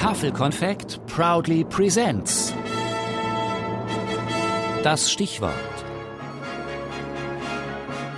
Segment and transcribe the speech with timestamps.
[0.00, 2.54] Tafelkonfekt proudly presents.
[4.82, 5.52] Das Stichwort.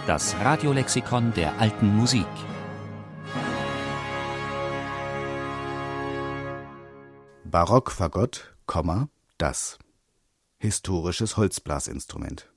[0.06, 2.24] Das Radiolexikon der alten Musik.
[7.42, 8.54] Barockfagott,
[9.38, 9.80] das.
[10.58, 12.51] Historisches Holzblasinstrument.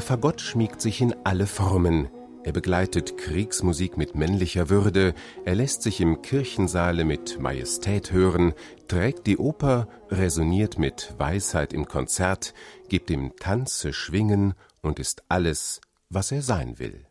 [0.00, 2.08] Der Fagott schmiegt sich in alle Formen.
[2.42, 5.12] Er begleitet Kriegsmusik mit männlicher Würde,
[5.44, 8.54] er lässt sich im Kirchensaale mit Majestät hören,
[8.88, 12.54] trägt die Oper, resoniert mit Weisheit im Konzert,
[12.88, 17.04] gibt im Tanze Schwingen und ist alles, was er sein will.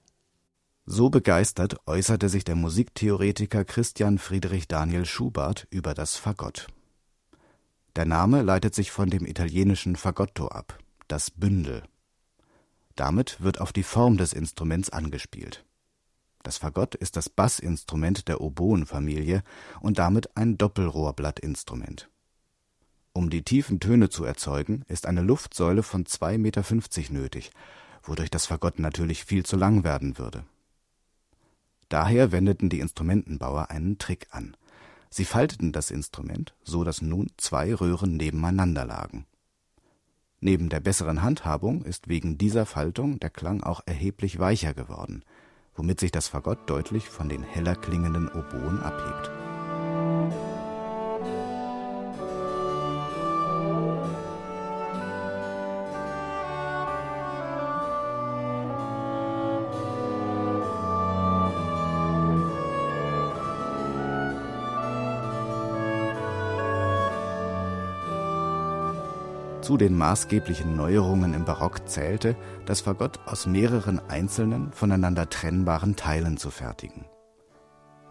[0.87, 6.65] So begeistert äußerte sich der Musiktheoretiker Christian Friedrich Daniel Schubart über das Fagott.
[7.95, 11.83] Der Name leitet sich von dem italienischen Fagotto ab, das Bündel.
[12.99, 15.63] Damit wird auf die Form des Instruments angespielt.
[16.43, 19.41] Das Fagott ist das Bassinstrument der Oboenfamilie
[19.79, 22.09] und damit ein Doppelrohrblattinstrument.
[23.13, 27.51] Um die tiefen Töne zu erzeugen, ist eine Luftsäule von 2,50 Meter nötig,
[28.03, 30.43] wodurch das Fagott natürlich viel zu lang werden würde.
[31.87, 34.57] Daher wendeten die Instrumentenbauer einen Trick an.
[35.09, 39.25] Sie falteten das Instrument, so dass nun zwei Röhren nebeneinander lagen
[40.41, 45.23] Neben der besseren Handhabung ist wegen dieser Faltung der Klang auch erheblich weicher geworden,
[45.75, 49.38] womit sich das Fagott deutlich von den heller klingenden Oboen abhebt
[69.69, 72.35] Zu den maßgeblichen Neuerungen im Barock zählte,
[72.65, 77.05] das Fagott aus mehreren einzelnen, voneinander trennbaren Teilen zu fertigen.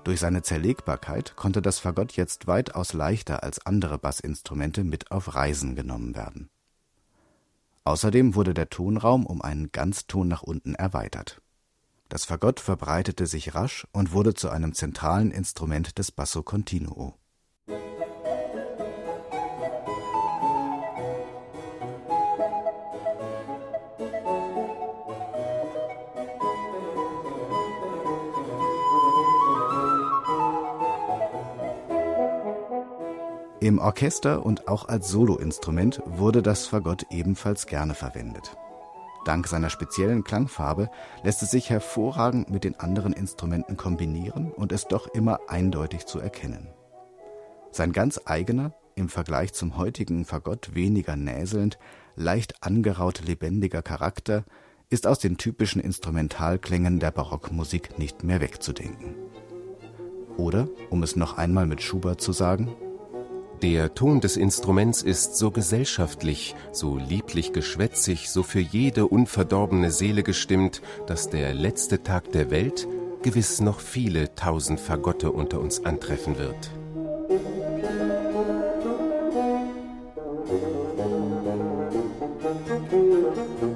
[0.05, 5.75] Durch seine Zerlegbarkeit konnte das Fagott jetzt weitaus leichter als andere Bassinstrumente mit auf Reisen
[5.75, 6.49] genommen werden.
[7.83, 11.43] Außerdem wurde der Tonraum um einen Ganzton nach unten erweitert.
[12.09, 17.17] Das Fagott verbreitete sich rasch und wurde zu einem zentralen Instrument des Basso continuo
[33.61, 38.57] Im Orchester und auch als Soloinstrument wurde das Fagott ebenfalls gerne verwendet.
[39.25, 40.89] Dank seiner speziellen Klangfarbe
[41.25, 46.21] lässt es sich hervorragend mit den anderen Instrumenten kombinieren und ist doch immer eindeutig zu
[46.21, 46.69] erkennen.
[47.73, 51.81] Sein ganz eigener, im Vergleich zum heutigen Fagott weniger näselnd,
[52.15, 54.45] leicht angeraut lebendiger Charakter
[54.89, 59.17] ist aus den typischen Instrumentalklängen der Barockmusik nicht mehr wegzudenken.
[60.37, 62.75] Oder, um es noch einmal mit Schubert zu sagen,
[63.63, 70.23] der Ton des Instruments ist so gesellschaftlich, so lieblich geschwätzig, so für jede unverdorbene Seele
[70.23, 72.87] gestimmt, dass der letzte Tag der Welt
[73.23, 76.71] gewiss noch viele tausend Fagotte unter uns antreffen wird.
[82.91, 83.68] Musik